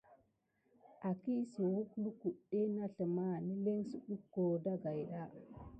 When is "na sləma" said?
2.75-3.25